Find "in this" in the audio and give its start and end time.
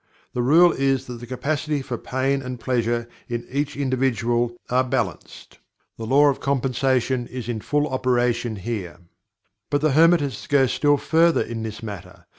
11.43-11.83